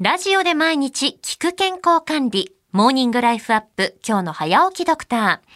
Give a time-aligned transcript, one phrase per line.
[0.00, 5.48] ラジオで毎日聞く健康管理、モーニングライフアップ、今日の早起きドクター。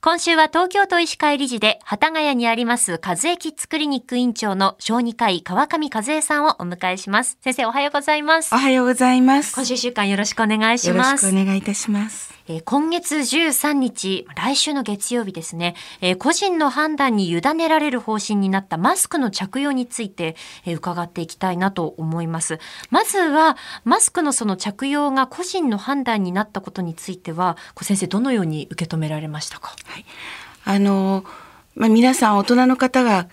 [0.00, 7.36] 今週は東京都医師会理事で、幡ヶ谷にあります和江キッズクリニック院長の小児科医川上和江さんをお迎えします。
[7.42, 8.54] 先生おはようございます。
[8.54, 9.54] おはようございます。
[9.54, 11.26] 今週週間よろしくお願いします。
[11.26, 12.32] よろしくお願いいたします。
[12.54, 20.36] え、今月13日、来週の月曜日ですね、え、個人の判断に委ねられる方針になったマスクの着用について、
[20.66, 22.58] え、伺っていきたいなと思います。
[22.90, 29.74] まずは、マスクのその着用が個人の判断になったことについては、先生どのように受け止められましたか？
[29.86, 30.04] はい。
[30.64, 31.24] あの、
[31.74, 33.28] まあ、皆さん大人の方が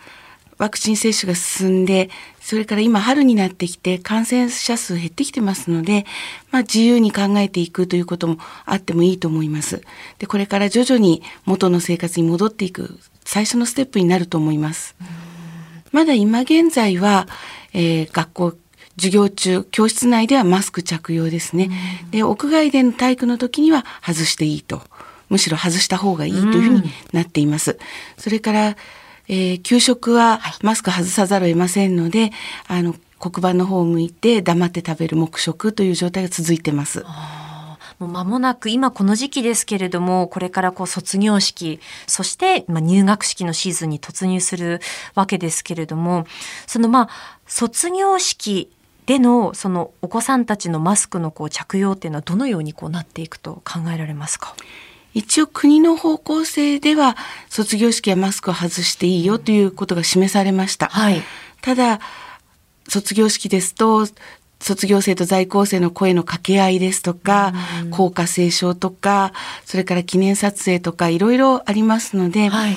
[0.59, 2.09] ワクチン接種が進んで、
[2.41, 6.05] それから今春になってきて感染者数減ってきてますので、
[6.51, 9.81] まあ自由に考えていくということもあってもいいと思います。
[10.19, 14.95] で、これから徐々に元の生活に戻っていく最初のステップになると思います。
[15.91, 17.27] まだ今現在は、
[17.73, 18.53] えー、学校
[18.97, 21.69] 授業中、教室内ではマスク着用ですね。
[22.11, 24.81] で、屋外での体育の時には外していいと。
[25.29, 27.77] むしろ外した方がいいというふうになっています。
[28.17, 28.77] それから、
[29.29, 32.31] えー、給食はマスク外さざるを得ませんので、
[32.67, 37.05] あの、黒板の方を向いて黙って食べる黙食という状態が続いてます。
[37.99, 44.79] もう間もなく今この時期ですけれども、これからこう卒業式、そしてま入学式のシーズンに突入する
[45.15, 46.25] わけですけれども、
[46.65, 47.09] そのまあ
[47.45, 48.71] 卒業式
[49.05, 54.55] でのそのお子さんたちのマスクのこう着用っていうのはどのようにこうなっていくと考えられますか？
[55.13, 57.17] 一応国の方向性では
[57.49, 60.87] 卒業式はマスクを外していいよということが示されました。
[60.87, 61.21] はい、
[61.61, 61.99] ただ
[62.87, 64.07] 卒業式ですと
[64.59, 67.53] 卒業生と在校生の声の掛け合いですとか、
[67.91, 69.31] 校歌斉唱とか、
[69.65, 72.75] それから記念撮影とかいろいろありますので、はい、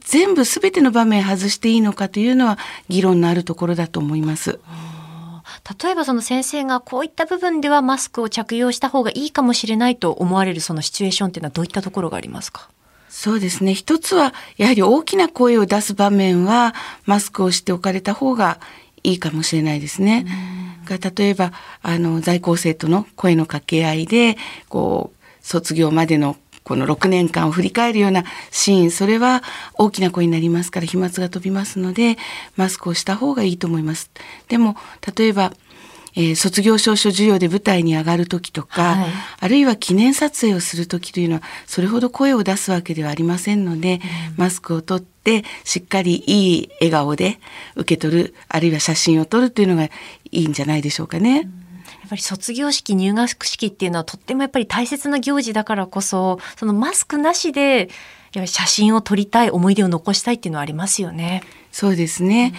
[0.00, 4.60] 全部全ての場面外していいのかというのは議論のあるところだと思います。
[5.82, 12.68] 例えばその先生がこういった部分ではマスクを着用した方がいいかもしれないと思われるそのシチュエーションっていうのはどういったところがありますか？
[13.08, 13.72] そうですね。
[13.72, 16.74] 一つは、やはり大きな声を出す場面は、
[17.06, 18.60] マスクをしておかれた方が
[19.04, 20.26] いいかもしれないですね。
[20.84, 21.52] が例えば、
[21.82, 24.36] あの、在校生との声の掛け合いで、
[24.68, 29.44] こう、卒業までのこの6年間を振り返るようなシーン、それは
[29.74, 32.16] 大きな声になりますから飛沫が飛びますので、
[32.56, 34.10] マスクをした方がいいと思います。
[34.48, 34.74] でも、
[35.16, 35.52] 例えば、
[36.16, 44.00] えー、卒業証書授与で舞台に上がる時とか、はい、あるいは記念撮影をする時というのはそれほど声を出すわけではありませんので、
[44.34, 47.38] うん、マスクを取ってしっかりいい笑顔で
[47.76, 49.90] 受け取るあるいは写真を撮るというのがい
[50.30, 51.42] いんじゃないでしょうかね。
[51.60, 51.65] うんや
[52.06, 57.88] っぱり卒業式入学式っていうのはとってもやっぱり大切な行事だからこそそのマスクなしで
[58.46, 61.42] 写真を撮りたい思い出を残したいっていうのはありますよね。
[61.72, 62.54] そうですね、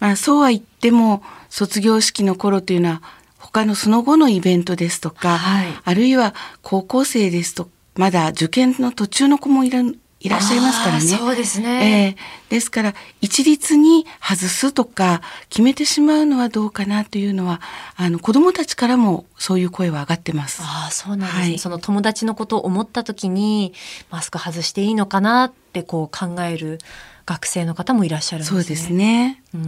[0.00, 3.02] まあ、そうは言っても卒業式の頃というのは
[3.38, 11.00] 他のその後のイベントですとか、はい、あるいは高校生ですとまだ受験の途中の子もいるいらっしゃいますからね。
[11.00, 12.16] そうですね。
[12.16, 15.20] えー、ですから、一律に外すとか、
[15.50, 17.60] 決めてしまうのはどうかなというのは、
[17.94, 20.62] あの、子供たちからもそういう声は上がってます。
[20.62, 23.74] ああ、そうなんですね、はい、その友達のことを思った時に、
[24.10, 26.78] マスク外していいのかなってこう考える。
[27.26, 28.62] 学生の方もいらっしゃるんですね。
[28.62, 29.42] そうですね。
[29.54, 29.60] うん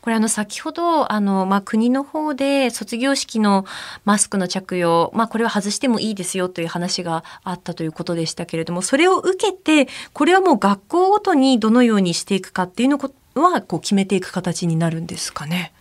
[0.00, 3.64] これあの先ほどあのまあ国の方で卒業式の
[4.04, 12.98] マスクの着用まあこれは外してもいいですよという話があったということでしたけれどもそれを受けてこれはもう学校ごとにどのようにしていくかっていうの
[13.34, 15.73] はこう決めていく形になるんですかね？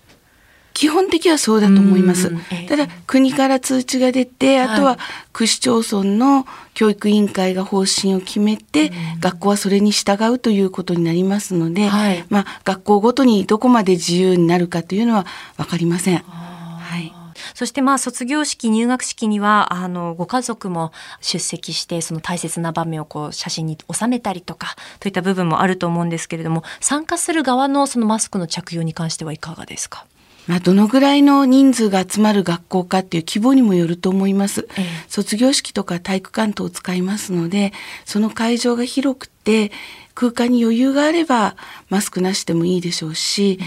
[0.73, 2.31] 基本的はそうだと思います。
[2.67, 4.97] ただ国から通知が出て、あとは
[5.31, 15.25] 区市町村の教育委員会が方針を決めて、学校はそれに従うということになりますので、はい、まあ学校ごとにどこまで自由になるかというのは
[15.57, 16.17] 分かりません。
[16.17, 17.13] はい。
[17.53, 20.91] そしてまあ卒業式入学式にはあのご家族も
[21.21, 30.07] 出席してその大切な場面をこう写真に収めたりとかといった部分もあると思うんですけれども参加する側のそのマスクの着用に関してはいかがですか？
[30.47, 34.67] まあ、どのぐらいの人数が集まる学校かっていう規模にもよると思います。
[34.77, 37.73] ええ、卒業式とか体育館等を使いますので、
[38.05, 39.71] その会場が広くて、
[40.15, 41.55] 空間に余裕があれば
[41.89, 43.59] マスクなしでもいいでしょうし、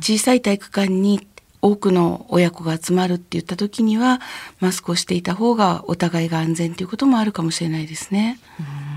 [0.00, 1.26] 小さい体育館に
[1.62, 4.20] 多くの親子が集まるって言った時には、
[4.60, 8.38] マスクをしていた方がお互いが安全ということもあるかもしれないですね。
[8.58, 8.95] 和江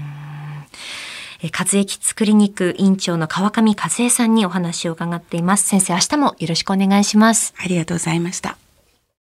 [1.42, 5.68] キッズクリニック院長の川上和恵さんにお話を伺っています。
[5.68, 7.54] 先生、明日もよろしくお願いします。
[7.58, 8.59] ありがとうございました。